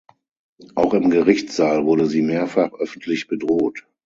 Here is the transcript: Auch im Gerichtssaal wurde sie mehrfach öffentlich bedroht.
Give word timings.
Auch 0.73 0.95
im 0.95 1.11
Gerichtssaal 1.11 1.85
wurde 1.85 2.07
sie 2.07 2.23
mehrfach 2.23 2.73
öffentlich 2.73 3.27
bedroht. 3.27 3.85